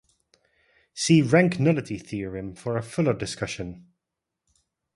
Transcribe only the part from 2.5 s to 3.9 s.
for a fuller discussion.